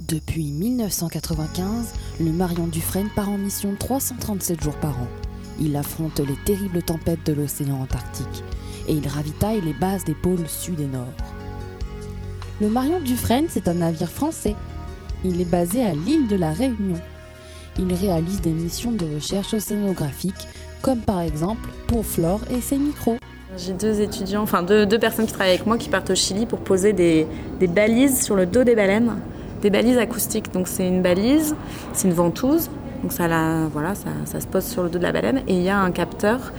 Depuis 0.09 0.51
1995, 0.51 1.95
le 2.21 2.33
Marion 2.33 2.67
Dufresne 2.67 3.11
part 3.15 3.29
en 3.29 3.39
mission 3.39 3.77
337 3.79 4.61
jours 4.63 4.75
par 4.77 4.91
an. 4.91 5.07
Il 5.61 5.77
affronte 5.77 6.21
les 6.21 6.37
terribles 6.45 6.83
tempêtes 6.83 7.27
de 7.27 7.33
l'océan 7.33 7.81
Antarctique 7.83 8.45
et 8.87 8.93
il 8.93 9.07
ravitaille 9.09 9.61
les 9.61 9.73
bases 9.73 10.05
des 10.05 10.15
pôles 10.15 10.47
sud 10.49 10.81
et 10.81 10.87
nord. 10.87 11.07
Le 12.61 12.69
Marion 12.69 13.01
Dufresne, 13.01 13.47
c'est 13.49 13.69
un 13.69 13.75
navire 13.75 14.11
français. 14.11 14.57
Il 15.25 15.41
est 15.41 15.51
basé 15.51 15.85
à 15.85 15.93
l'île 15.93 16.29
de 16.29 16.37
la 16.37 16.53
Réunion. 16.53 16.99
Il 17.79 17.93
réalise 17.93 18.41
des 18.41 18.51
missions 18.51 18.93
de 18.93 19.15
recherche 19.15 19.55
océanographique, 19.55 20.49
comme 20.83 21.01
par 21.01 21.21
exemple 21.21 21.69
pour 21.87 22.05
Flore 22.05 22.41
et 22.51 22.61
ses 22.61 22.79
micros. 22.79 23.19
J'ai 23.57 23.73
deux 23.73 24.01
étudiants, 24.01 24.43
enfin 24.43 24.63
deux, 24.63 24.87
personnes 24.99 25.27
qui 25.27 25.33
travaillent 25.33 25.55
avec 25.55 25.67
moi 25.67 25.79
qui 25.79 25.89
partent 25.89 26.11
au 26.11 26.15
Chili 26.15 26.47
pour 26.47 26.61
poser 26.61 26.93
des 26.93 27.27
balises 27.69 28.23
sur 28.23 28.37
le 28.37 28.47
dos 28.47 28.65
des 28.65 28.75
baleines, 28.75 29.17
des 29.63 29.71
balises 29.71 29.99
acoustiques. 29.99 30.53
Donc 30.53 30.69
c'est 30.69 30.87
une 30.87 31.03
balise, 31.03 31.55
c'est 31.93 32.09
une 32.09 32.15
ventouse. 32.15 32.71
Donc 33.03 33.13
ça, 33.13 33.29
voilà, 33.73 33.95
ça, 33.95 34.11
ça 34.25 34.41
se 34.41 34.47
pose 34.47 34.65
sur 34.65 34.83
le 34.83 34.89
dos 34.89 34.99
de 34.99 35.05
la 35.05 35.13
baleine 35.13 35.43
et 35.47 35.55
il 35.55 35.63
y 35.63 35.69
a 35.69 35.79
un 35.79 35.91
capteur 35.93 36.53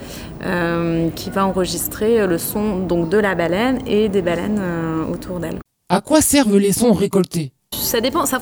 euh, 0.44 1.10
qui 1.10 1.30
va 1.30 1.46
enregistrer 1.46 2.26
le 2.26 2.38
son 2.38 2.86
donc 2.86 3.10
de 3.10 3.18
la 3.18 3.34
baleine 3.34 3.80
et 3.86 4.08
des 4.08 4.22
baleines 4.22 4.58
euh, 4.58 5.04
autour 5.12 5.38
d'elle. 5.38 5.58
À 5.88 6.00
quoi 6.00 6.20
servent 6.20 6.58
les 6.58 6.72
sons 6.72 6.92
récoltés? 6.92 7.52
Ça 7.90 7.98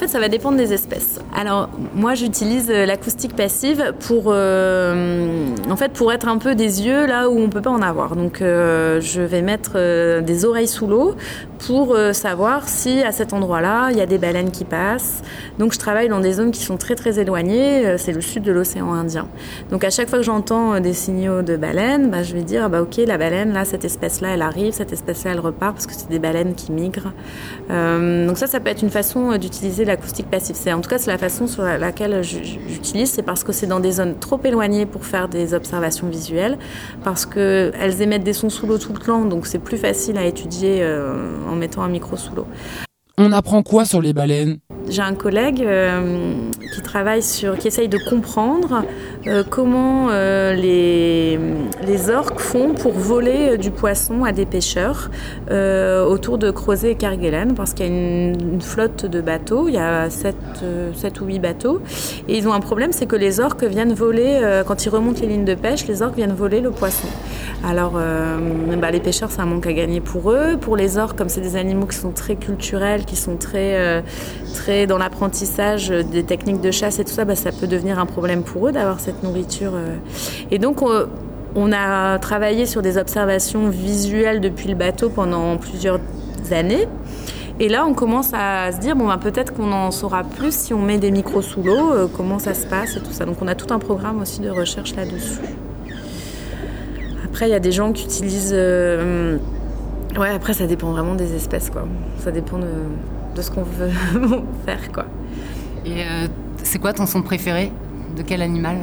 ça, 0.08 0.20
va 0.20 0.28
dépendre 0.28 0.58
des 0.58 0.74
espèces. 0.74 1.18
Alors, 1.34 1.70
moi, 1.94 2.14
j'utilise 2.14 2.68
euh, 2.68 2.84
l'acoustique 2.84 3.34
passive 3.34 3.94
pour, 3.98 4.24
euh, 4.26 5.46
en 5.70 5.76
fait, 5.76 5.90
pour 5.94 6.12
être 6.12 6.28
un 6.28 6.36
peu 6.36 6.54
des 6.54 6.82
yeux 6.82 7.06
là 7.06 7.30
où 7.30 7.38
on 7.38 7.48
peut 7.48 7.62
pas 7.62 7.70
en 7.70 7.80
avoir. 7.80 8.14
Donc, 8.14 8.42
euh, 8.42 9.00
je 9.00 9.22
vais 9.22 9.40
mettre 9.40 10.20
des 10.20 10.44
oreilles 10.44 10.68
sous 10.68 10.86
l'eau 10.86 11.14
pour 11.66 11.96
savoir 12.12 12.68
si 12.68 13.02
à 13.02 13.10
cet 13.10 13.32
endroit-là, 13.32 13.88
il 13.90 13.96
y 13.96 14.02
a 14.02 14.06
des 14.06 14.18
baleines 14.18 14.50
qui 14.50 14.64
passent. 14.66 15.22
Donc, 15.58 15.72
je 15.72 15.78
travaille 15.78 16.10
dans 16.10 16.20
des 16.20 16.34
zones 16.34 16.50
qui 16.50 16.62
sont 16.62 16.76
très 16.76 16.94
très 16.94 17.18
éloignées. 17.18 17.96
C'est 17.96 18.12
le 18.12 18.20
sud 18.20 18.42
de 18.42 18.52
l'océan 18.52 18.92
Indien. 18.92 19.28
Donc, 19.70 19.82
à 19.82 19.90
chaque 19.90 20.10
fois 20.10 20.18
que 20.18 20.24
j'entends 20.24 20.78
des 20.78 20.92
signaux 20.92 21.40
de 21.40 21.56
baleines, 21.56 22.10
bah, 22.10 22.22
je 22.22 22.34
vais 22.34 22.42
dire, 22.42 22.64
ah 22.66 22.68
bah 22.68 22.82
ok, 22.82 22.98
la 22.98 23.16
baleine 23.16 23.54
là, 23.54 23.64
cette 23.64 23.86
espèce-là, 23.86 24.34
elle 24.34 24.42
arrive, 24.42 24.74
cette 24.74 24.92
espèce-là, 24.92 25.32
elle 25.32 25.40
repart 25.40 25.72
parce 25.72 25.86
que 25.86 25.94
c'est 25.94 26.10
des 26.10 26.18
baleines 26.18 26.54
qui 26.54 26.70
migrent. 26.70 27.12
Donc 27.70 28.36
ça, 28.36 28.46
ça 28.46 28.60
peut 28.60 28.70
être 28.70 28.82
une 28.82 28.90
façon 28.90 29.37
d'utiliser 29.38 29.84
l'acoustique 29.84 30.28
passive. 30.30 30.56
C'est 30.58 30.72
en 30.72 30.80
tout 30.80 30.90
cas 30.90 30.98
c'est 30.98 31.10
la 31.10 31.18
façon 31.18 31.46
sur 31.46 31.62
la- 31.62 31.78
laquelle 31.78 32.22
j'utilise. 32.22 33.10
C'est 33.10 33.22
parce 33.22 33.44
que 33.44 33.52
c'est 33.52 33.66
dans 33.66 33.80
des 33.80 33.92
zones 33.92 34.18
trop 34.18 34.40
éloignées 34.44 34.86
pour 34.86 35.04
faire 35.04 35.28
des 35.28 35.54
observations 35.54 36.08
visuelles, 36.08 36.58
parce 37.04 37.26
que 37.26 37.72
elles 37.80 38.02
émettent 38.02 38.24
des 38.24 38.32
sons 38.32 38.50
sous 38.50 38.66
l'eau 38.66 38.78
tout 38.78 38.92
le 38.92 38.98
temps, 38.98 39.24
donc 39.24 39.46
c'est 39.46 39.58
plus 39.58 39.78
facile 39.78 40.18
à 40.18 40.24
étudier 40.24 40.82
euh, 40.82 41.36
en 41.48 41.56
mettant 41.56 41.82
un 41.82 41.88
micro 41.88 42.16
sous 42.16 42.34
l'eau. 42.34 42.46
On 43.16 43.32
apprend 43.32 43.62
quoi 43.62 43.84
sur 43.84 44.00
les 44.00 44.12
baleines? 44.12 44.58
J'ai 44.88 45.02
un 45.02 45.14
collègue 45.14 45.62
euh, 45.62 46.32
qui 46.74 46.80
travaille 46.82 47.22
sur, 47.22 47.58
qui 47.58 47.68
essaye 47.68 47.88
de 47.88 47.98
comprendre 47.98 48.84
euh, 49.26 49.44
comment 49.48 50.08
euh, 50.10 50.54
les, 50.54 51.38
les 51.86 52.10
orques 52.10 52.40
font 52.40 52.72
pour 52.72 52.92
voler 52.92 53.58
du 53.58 53.70
poisson 53.70 54.24
à 54.24 54.32
des 54.32 54.46
pêcheurs 54.46 55.10
autour 55.50 56.38
de 56.38 56.50
Crozet 56.50 56.92
et 56.92 56.94
Kerguelen, 56.94 57.54
parce 57.54 57.74
qu'il 57.74 57.86
y 57.86 57.88
a 57.88 57.92
une, 57.92 58.60
flotte 58.60 59.06
de 59.06 59.20
bateaux, 59.20 59.68
il 59.68 59.74
y 59.74 59.78
a 59.78 60.10
7, 60.10 60.34
ou 61.20 61.24
8 61.24 61.38
bateaux, 61.38 61.80
et 62.28 62.36
ils 62.36 62.48
ont 62.48 62.52
un 62.52 62.60
problème, 62.60 62.92
c'est 62.92 63.06
que 63.06 63.16
les 63.16 63.40
orques 63.40 63.64
viennent 63.64 63.92
voler, 63.92 64.62
quand 64.66 64.84
ils 64.84 64.88
remontent 64.88 65.20
les 65.20 65.28
lignes 65.28 65.44
de 65.44 65.54
pêche, 65.54 65.86
les 65.86 66.02
orques 66.02 66.16
viennent 66.16 66.34
voler 66.34 66.60
le 66.60 66.70
poisson. 66.70 67.08
Alors, 67.64 67.92
bah, 68.78 68.90
les 68.90 69.00
pêcheurs, 69.00 69.30
c'est 69.30 69.40
un 69.40 69.46
manque 69.46 69.66
à 69.66 69.72
gagner 69.72 70.00
pour 70.00 70.30
eux. 70.30 70.56
Pour 70.60 70.76
les 70.76 70.98
orques, 70.98 71.16
comme 71.16 71.28
c'est 71.28 71.40
des 71.40 71.56
animaux 71.56 71.86
qui 71.86 71.96
sont 71.96 72.12
très 72.12 72.36
culturels, 72.36 73.04
qui 73.04 73.16
sont 73.16 73.36
très, 73.36 73.74
euh, 73.76 74.00
dans 74.86 74.98
l'apprentissage 74.98 75.88
des 75.88 76.22
techniques 76.22 76.60
de 76.60 76.70
chasse 76.70 76.98
et 76.98 77.04
tout 77.04 77.12
ça, 77.12 77.24
bah, 77.24 77.34
ça 77.36 77.50
peut 77.52 77.66
devenir 77.66 77.98
un 77.98 78.06
problème 78.06 78.42
pour 78.42 78.68
eux 78.68 78.72
d'avoir 78.72 79.00
cette 79.00 79.22
nourriture. 79.22 79.72
euh. 79.74 79.96
Et 80.50 80.58
donc, 80.58 80.82
on, 80.82 81.06
on 81.54 81.72
a 81.72 82.18
travaillé 82.18 82.66
sur 82.66 82.82
des 82.82 82.98
observations 82.98 83.68
visuelles 83.68 84.40
depuis 84.40 84.68
le 84.68 84.74
bateau 84.74 85.08
pendant 85.08 85.56
plusieurs 85.56 86.00
années. 86.50 86.86
Et 87.60 87.68
là, 87.68 87.84
on 87.86 87.92
commence 87.94 88.30
à 88.34 88.70
se 88.70 88.78
dire, 88.78 88.94
bon, 88.94 89.08
bah, 89.08 89.18
peut-être 89.20 89.52
qu'on 89.52 89.72
en 89.72 89.90
saura 89.90 90.22
plus 90.22 90.54
si 90.54 90.72
on 90.74 90.78
met 90.80 90.98
des 90.98 91.10
micros 91.10 91.42
sous 91.42 91.62
l'eau, 91.62 91.92
euh, 91.92 92.06
comment 92.16 92.38
ça 92.38 92.54
se 92.54 92.66
passe 92.66 92.96
et 92.96 93.00
tout 93.00 93.10
ça. 93.12 93.24
Donc, 93.24 93.38
on 93.42 93.48
a 93.48 93.54
tout 93.56 93.72
un 93.74 93.78
programme 93.80 94.20
aussi 94.20 94.40
de 94.40 94.48
recherche 94.50 94.94
là-dessus. 94.94 95.40
Après, 97.24 97.48
il 97.48 97.50
y 97.52 97.54
a 97.54 97.60
des 97.60 97.72
gens 97.72 97.92
qui 97.92 98.04
utilisent. 98.04 98.52
euh, 98.54 99.36
Ouais, 100.18 100.30
après, 100.30 100.54
ça 100.54 100.66
dépend 100.66 100.90
vraiment 100.90 101.14
des 101.14 101.34
espèces, 101.36 101.68
quoi. 101.70 101.84
Ça 102.18 102.30
dépend 102.30 102.58
de, 102.58 102.66
de 103.38 103.42
ce 103.42 103.50
qu'on 103.50 103.62
veut 103.62 103.90
faire, 104.66 104.92
quoi. 104.92 105.06
Et 105.86 106.02
euh, 106.02 106.26
c'est 106.62 106.78
quoi 106.78 106.92
ton 106.92 107.06
son 107.06 107.22
préféré 107.22 107.72
De 108.16 108.22
quel 108.22 108.42
animal? 108.42 108.78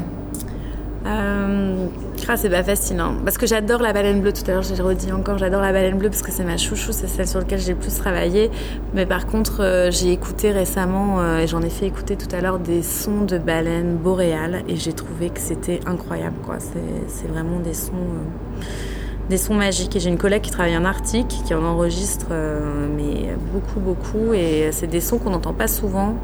Euh, 1.05 1.88
ah, 2.27 2.38
c'est 2.38 2.50
pas 2.50 2.63
facile, 2.63 3.00
hein. 3.00 3.15
Parce 3.24 3.38
que 3.38 3.45
j'adore 3.45 3.81
la 3.81 3.93
baleine 3.93 4.21
bleue. 4.21 4.33
Tout 4.33 4.50
à 4.50 4.53
l'heure, 4.53 4.63
j'ai 4.63 4.81
redit 4.81 5.12
encore, 5.12 5.38
j'adore 5.38 5.62
la 5.62 5.71
baleine 5.71 5.97
bleue 5.97 6.09
parce 6.09 6.24
que 6.24 6.31
c'est 6.31 6.43
ma 6.43 6.57
chouchou, 6.57 6.91
c'est 6.91 7.07
celle 7.07 7.27
sur 7.27 7.39
laquelle 7.39 7.59
j'ai 7.59 7.74
le 7.74 7.79
plus 7.79 7.95
travaillé. 7.95 8.50
Mais 8.95 9.05
par 9.05 9.27
contre, 9.27 9.62
euh, 9.62 9.91
j'ai 9.91 10.12
écouté 10.12 10.51
récemment, 10.51 11.19
euh, 11.19 11.39
et 11.39 11.47
j'en 11.47 11.62
ai 11.62 11.69
fait 11.69 11.85
écouter 11.85 12.15
tout 12.15 12.33
à 12.33 12.41
l'heure, 12.41 12.57
des 12.57 12.81
sons 12.81 13.21
de 13.25 13.38
baleines 13.38 13.97
boréales. 13.97 14.63
Et 14.67 14.77
j'ai 14.77 14.93
trouvé 14.93 15.29
que 15.29 15.39
c'était 15.39 15.81
incroyable, 15.85 16.38
quoi. 16.43 16.55
C'est 16.59 17.09
c'est 17.09 17.27
vraiment 17.27 17.59
des 17.59 17.75
sons. 17.75 17.91
Des 19.29 19.38
sons 19.38 19.53
magiques. 19.53 19.96
Et 19.96 20.00
j'ai 20.00 20.10
une 20.10 20.17
collègue 20.17 20.41
qui 20.41 20.51
travaille 20.51 20.77
en 20.77 20.86
Arctique 20.86 21.27
qui 21.46 21.53
en 21.53 21.63
enregistre 21.63 22.27
euh, 22.32 22.88
mais 22.96 23.36
beaucoup 23.53 23.79
beaucoup. 23.79 24.34
Et 24.34 24.70
c'est 24.72 24.88
des 24.88 25.01
sons 25.01 25.17
qu'on 25.17 25.32
n'entend 25.32 25.53
pas 25.53 25.67
souvent. 25.67 26.15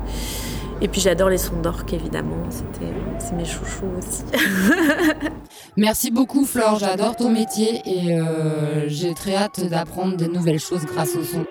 Et 0.81 0.88
puis 0.88 1.00
j'adore 1.00 1.29
les 1.29 1.38
sons 1.38 1.60
d'orques 1.62 1.93
évidemment. 1.93 2.38
C'était 2.50 2.91
c'est 3.20 3.34
mes 3.34 3.46
chouchous 3.46 3.86
aussi. 3.98 4.24
Merci 5.77 6.12
beaucoup 6.12 6.46
Flore, 6.46 6.79
j'adore 6.79 7.15
ton 7.15 7.29
métier. 7.29 7.81
Et 7.86 8.20
euh, 8.20 8.88
j'ai 8.88 9.13
très 9.13 9.36
hâte 9.36 9.63
d'apprendre 9.70 10.17
de 10.17 10.25
nouvelles 10.25 10.60
choses 10.60 10.86
grâce 10.86 11.15
au 11.15 11.24
son. 11.24 11.46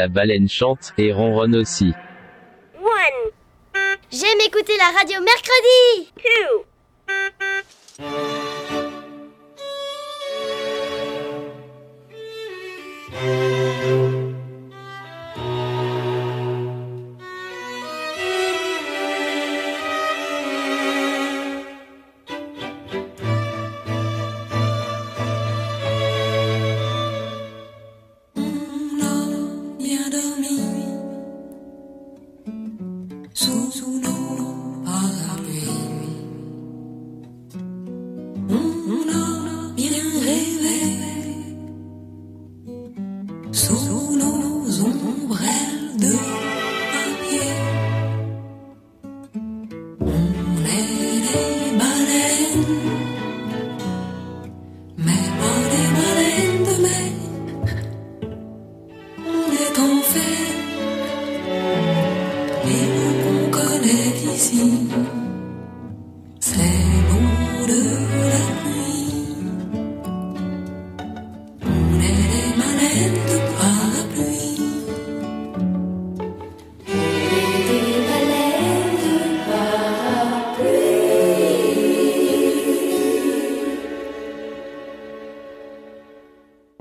La 0.00 0.08
baleine 0.08 0.48
chante 0.48 0.94
et 0.96 1.12
ronronne 1.12 1.54
aussi. 1.54 1.92
J'aime 4.10 4.40
écouter 4.46 4.72
la 4.78 4.98
radio 4.98 5.20
mercredi. 5.20 6.10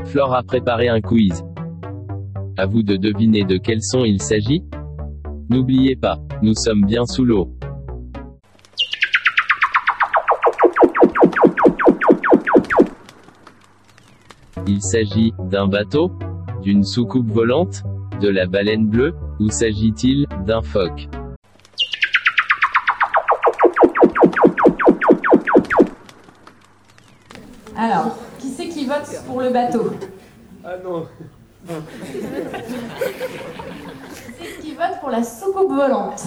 Flore 0.10 0.34
a 0.34 0.42
préparé 0.42 0.90
un 0.90 1.02
quiz. 1.02 1.44
À 2.58 2.66
vous 2.66 2.82
de 2.82 2.96
deviner 2.96 3.44
de 3.44 3.58
quel 3.58 3.84
son 3.84 4.06
il 4.06 4.20
s'agit 4.24 4.64
N'oubliez 5.52 5.96
pas, 5.96 6.18
nous 6.42 6.56
sommes 6.56 6.84
bien 6.84 7.06
sous 7.06 7.24
l'eau. 7.26 7.52
Il 14.66 14.82
s'agit 14.82 15.32
d'un 15.38 15.68
bateau 15.68 16.12
D'une 16.64 16.84
soucoupe 16.84 17.30
volante 17.30 17.84
De 18.20 18.30
la 18.30 18.48
baleine 18.48 18.88
bleue 18.88 19.14
Ou 19.40 19.52
s'agit-il 19.52 20.26
d'un 20.44 20.64
phoque? 20.64 21.08
Alors, 27.78 28.18
vote 28.90 29.24
pour 29.28 29.42
le 29.42 29.50
bateau. 29.52 29.94
Ah 30.66 30.74
non. 30.84 31.06
Qui 31.68 31.74
c'est 34.40 34.62
qui 34.62 34.74
vote 34.74 35.00
pour 35.00 35.10
la 35.12 35.24
soucoupe 35.24 35.72
volante. 35.72 36.24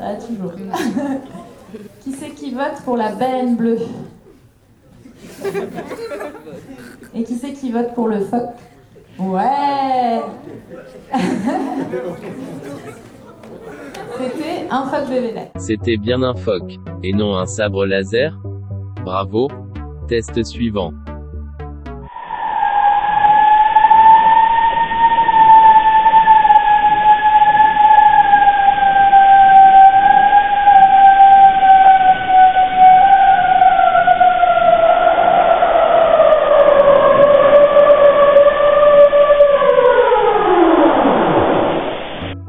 Ah, 0.00 0.14
toujours. 0.14 0.52
qui 2.02 2.12
c'est 2.12 2.30
qui 2.30 2.54
vote 2.54 2.80
pour 2.84 2.96
la 2.96 3.12
baleine 3.12 3.56
bleue? 3.56 3.78
Et 7.14 7.24
qui 7.24 7.36
c'est 7.36 7.52
qui 7.52 7.72
vote 7.72 7.92
pour 7.94 8.08
le 8.08 8.20
phoque 8.20 8.50
Ouais. 9.18 10.20
C'était 14.18 14.66
un 14.70 14.86
phoque 14.86 15.08
bébé 15.08 15.34
C'était 15.58 15.96
bien 15.96 16.22
un 16.22 16.34
phoque, 16.34 16.76
et 17.02 17.12
non 17.12 17.36
un 17.36 17.46
sabre 17.46 17.84
laser. 17.84 18.38
Bravo. 19.04 19.48
Test 20.10 20.42
suivant. 20.42 20.92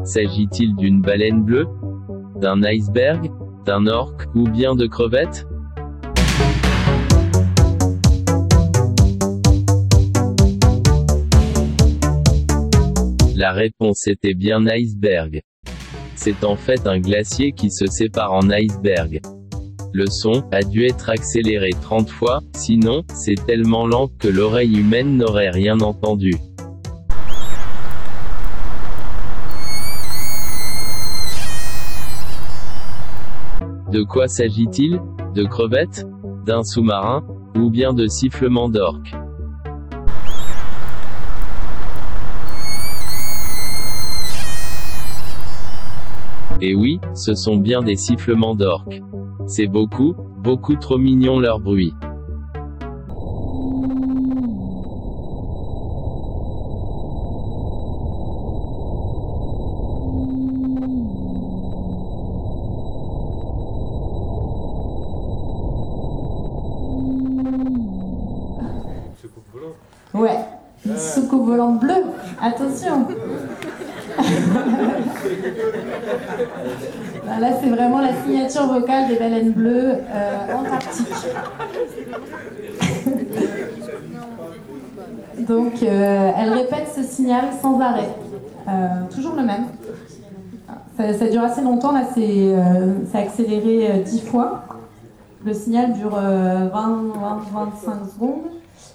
S'agit-il 0.03 0.75
d'une 0.77 1.03
baleine 1.03 1.43
bleue 1.43 1.67
D'un 2.37 2.63
iceberg 2.63 3.31
D'un 3.65 3.85
orque 3.85 4.25
Ou 4.33 4.45
bien 4.45 4.73
de 4.73 4.87
crevettes? 4.87 5.45
La 13.41 13.53
réponse 13.53 14.05
était 14.05 14.35
bien 14.35 14.67
iceberg. 14.67 15.41
C'est 16.13 16.43
en 16.43 16.55
fait 16.55 16.85
un 16.85 16.99
glacier 16.99 17.53
qui 17.53 17.71
se 17.71 17.87
sépare 17.87 18.33
en 18.33 18.47
iceberg. 18.51 19.19
Le 19.93 20.05
son 20.05 20.43
a 20.51 20.61
dû 20.61 20.85
être 20.85 21.09
accéléré 21.09 21.71
30 21.81 22.07
fois, 22.07 22.41
sinon, 22.55 23.01
c'est 23.15 23.43
tellement 23.47 23.87
lent 23.87 24.11
que 24.19 24.27
l'oreille 24.27 24.77
humaine 24.77 25.17
n'aurait 25.17 25.49
rien 25.49 25.79
entendu. 25.79 26.35
De 33.91 34.03
quoi 34.03 34.27
s'agit-il? 34.27 35.01
De 35.33 35.45
crevettes? 35.45 36.05
D'un 36.45 36.63
sous-marin? 36.63 37.25
Ou 37.55 37.71
bien 37.71 37.93
de 37.93 38.05
sifflements 38.05 38.69
d'orques? 38.69 39.15
Et 46.63 46.75
oui, 46.75 46.99
ce 47.15 47.33
sont 47.33 47.57
bien 47.57 47.81
des 47.81 47.95
sifflements 47.95 48.53
d'orques. 48.53 49.01
C'est 49.47 49.65
beaucoup, 49.65 50.13
beaucoup 50.37 50.75
trop 50.75 50.99
mignon 50.99 51.39
leur 51.39 51.59
bruit. 51.59 51.93
Ouais, 70.13 70.37
une 70.85 70.97
soucoupe 70.97 71.47
volante 71.47 71.79
bleue. 71.79 72.03
Attention. 72.39 73.07
Bah, 77.25 77.39
Là, 77.39 77.49
c'est 77.61 77.69
vraiment 77.69 78.01
la 78.01 78.13
signature 78.23 78.67
vocale 78.67 79.07
des 79.07 79.15
baleines 79.15 79.51
bleues 79.51 79.93
euh, 79.93 80.55
antarctiques. 80.55 81.07
Donc, 85.47 85.83
euh, 85.83 86.31
elle 86.37 86.53
répète 86.53 86.87
ce 86.95 87.03
signal 87.03 87.45
sans 87.61 87.79
arrêt. 87.79 88.09
Euh, 88.67 88.87
toujours 89.13 89.35
le 89.35 89.43
même. 89.43 89.65
Ça, 90.97 91.27
dure 91.27 91.41
assez 91.43 91.61
longtemps, 91.61 91.93
là, 91.93 92.03
c'est 92.13 92.53
euh, 92.53 92.93
accéléré 93.13 93.91
euh, 93.91 94.03
10 94.03 94.21
fois. 94.21 94.63
Le 95.43 95.53
signal 95.53 95.93
dure 95.93 96.15
euh, 96.15 96.69
20, 96.71 97.03
20, 97.19 97.39
25 97.53 97.93
secondes. 98.13 98.41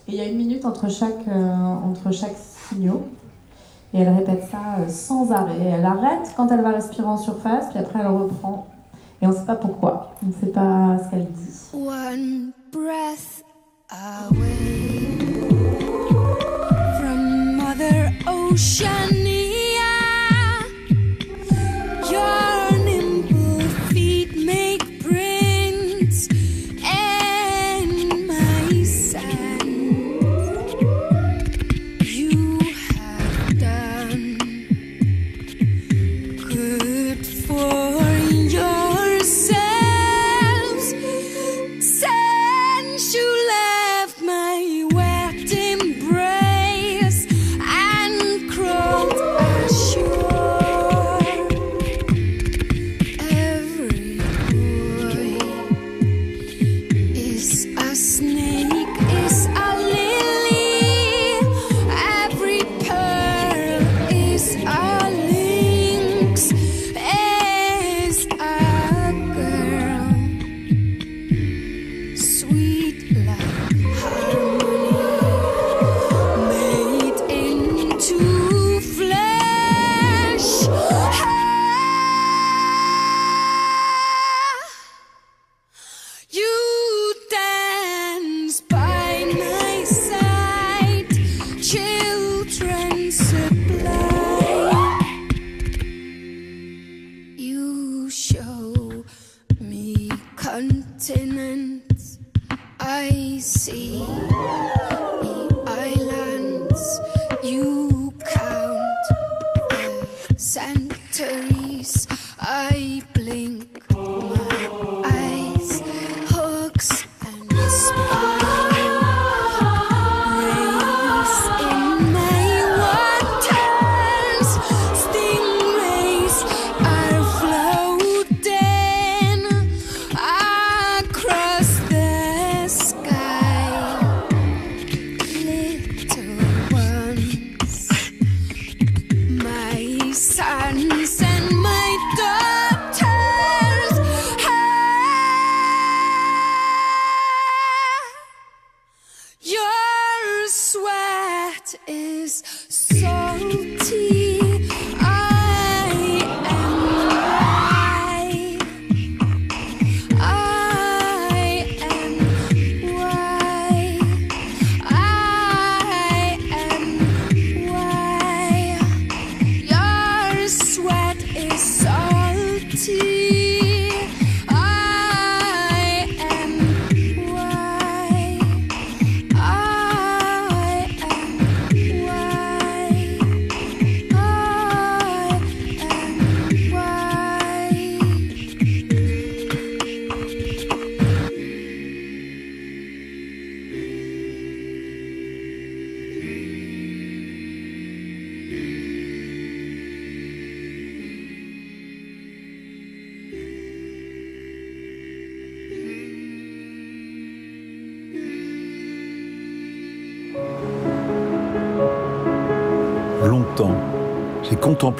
Et 0.06 0.12
il 0.12 0.14
y 0.14 0.20
a 0.20 0.24
une 0.24 0.36
minute 0.36 0.64
entre 0.64 0.88
chaque, 0.88 1.26
entre 1.26 2.12
chaque 2.12 2.36
signaux. 2.68 3.02
Et 3.94 4.00
elle 4.00 4.14
répète 4.14 4.44
ça 4.50 4.80
euh, 4.80 4.88
sans 4.88 5.30
arrêt. 5.32 5.58
Elle 5.60 5.84
arrête 5.84 6.32
quand 6.36 6.50
elle 6.50 6.62
va 6.62 6.70
respirer 6.70 7.06
en 7.06 7.16
surface, 7.16 7.66
puis 7.70 7.78
après 7.78 8.00
elle 8.00 8.08
reprend. 8.08 8.66
Et 9.22 9.26
on 9.26 9.30
ne 9.30 9.34
sait 9.34 9.46
pas 9.46 9.56
pourquoi. 9.56 10.12
On 10.22 10.28
ne 10.28 10.32
sait 10.32 10.52
pas 10.52 10.98
ce 11.04 11.10
qu'elle 11.10 11.26
dit. 11.26 11.50
One 11.72 12.52
breath 12.72 13.42
away 13.90 15.18
from 17.00 17.56
Mother 17.56 18.12
Oceania. 18.26 19.25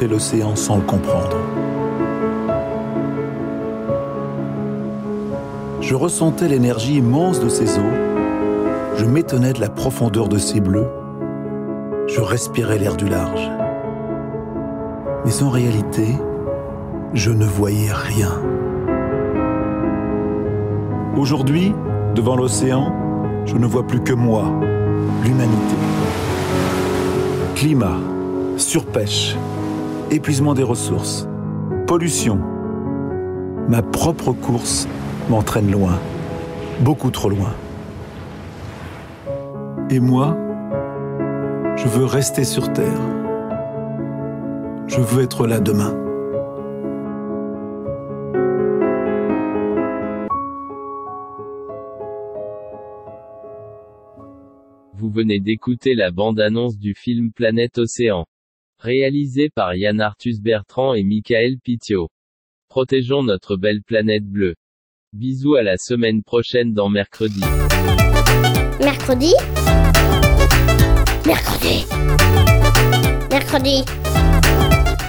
L'océan 0.04 0.54
sans 0.54 0.76
le 0.76 0.82
comprendre. 0.82 1.36
Je 5.80 5.94
ressentais 5.94 6.48
l'énergie 6.48 6.96
immense 6.96 7.40
de 7.40 7.48
ses 7.48 7.78
eaux. 7.78 7.96
Je 8.96 9.04
m'étonnais 9.04 9.52
de 9.52 9.60
la 9.60 9.68
profondeur 9.68 10.28
de 10.28 10.36
ses 10.36 10.60
bleus. 10.60 10.88
Je 12.06 12.20
respirais 12.20 12.78
l'air 12.78 12.96
du 12.96 13.08
large. 13.08 13.50
Mais 15.24 15.42
en 15.42 15.48
réalité, 15.48 16.06
je 17.14 17.30
ne 17.30 17.46
voyais 17.46 17.92
rien. 17.92 18.32
Aujourd'hui, 21.16 21.72
devant 22.14 22.36
l'océan, 22.36 22.92
je 23.46 23.56
ne 23.56 23.66
vois 23.66 23.86
plus 23.86 24.00
que 24.00 24.12
moi, 24.12 24.44
l'humanité. 25.24 25.76
Climat, 27.54 27.98
surpêche, 28.56 29.36
épuisement 30.10 30.54
des 30.54 30.62
ressources, 30.62 31.28
pollution. 31.86 32.38
Ma 33.68 33.82
propre 33.82 34.32
course 34.32 34.88
m'entraîne 35.28 35.70
loin, 35.70 35.98
beaucoup 36.80 37.10
trop 37.10 37.28
loin. 37.28 37.52
Et 39.90 40.00
moi, 40.00 40.36
je 41.76 41.88
veux 41.88 42.04
rester 42.04 42.44
sur 42.44 42.72
Terre. 42.72 43.00
Je 44.86 45.00
veux 45.00 45.22
être 45.22 45.46
là 45.46 45.60
demain. 45.60 45.94
Vous 54.94 55.10
venez 55.10 55.40
d'écouter 55.40 55.94
la 55.94 56.10
bande-annonce 56.10 56.78
du 56.78 56.94
film 56.94 57.30
Planète 57.32 57.78
Océan. 57.78 58.26
Réalisé 58.86 59.50
par 59.52 59.74
Yann 59.74 60.00
Arthus 60.00 60.36
Bertrand 60.40 60.94
et 60.94 61.02
Michael 61.02 61.56
Pitio. 61.58 62.08
Protégeons 62.68 63.24
notre 63.24 63.56
belle 63.56 63.82
planète 63.82 64.22
bleue. 64.24 64.54
Bisous 65.12 65.56
à 65.56 65.64
la 65.64 65.76
semaine 65.76 66.22
prochaine 66.22 66.72
dans 66.72 66.88
Mercredi. 66.88 67.40
Mercredi 68.78 69.34
Mercredi 71.26 71.84
Mercredi 73.28 73.84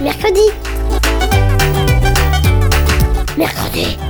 Mercredi 0.02 0.48
Mercredi 3.36 4.07